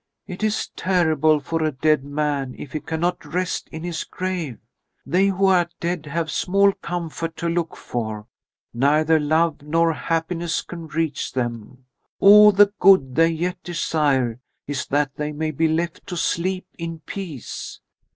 "It 0.25 0.41
is 0.41 0.67
terrible 0.69 1.39
for 1.39 1.61
a 1.63 1.71
dead 1.71 2.03
man 2.03 2.55
if 2.57 2.71
he 2.71 2.79
cannot 2.79 3.23
rest 3.23 3.69
in 3.71 3.83
his 3.83 4.03
grave. 4.03 4.57
They 5.05 5.27
who 5.27 5.45
are 5.45 5.69
dead 5.79 6.07
have 6.07 6.31
small 6.31 6.71
comfort 6.71 7.37
to 7.37 7.47
look 7.47 7.75
for; 7.77 8.25
neither 8.73 9.19
love 9.19 9.61
nor 9.61 9.93
happiness 9.93 10.63
can 10.63 10.87
reach 10.87 11.33
them. 11.33 11.85
All 12.19 12.51
the 12.51 12.73
good 12.79 13.13
they 13.13 13.29
yet 13.29 13.61
desire 13.61 14.39
is 14.65 14.87
that 14.87 15.13
they 15.17 15.31
may 15.33 15.51
be 15.51 15.67
left 15.67 16.07
to 16.07 16.17
sleep 16.17 16.65
in 16.79 17.01
peace. 17.01 17.79